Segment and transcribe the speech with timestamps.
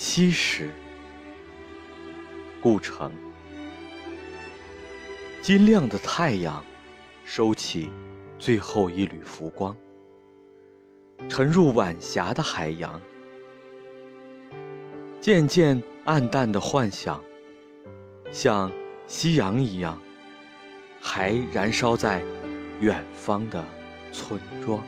[0.00, 0.70] 西时
[2.62, 3.10] 故城
[5.42, 6.64] 金亮的太阳
[7.24, 7.90] 收起
[8.38, 9.76] 最后一缕浮光，
[11.28, 13.00] 沉入晚霞的海洋。
[15.20, 17.20] 渐渐暗淡的幻想
[18.30, 18.70] 像
[19.08, 20.00] 夕阳一样，
[21.00, 22.22] 还燃烧在
[22.78, 23.64] 远方的
[24.12, 24.80] 村庄。